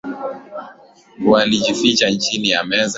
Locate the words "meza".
2.63-2.89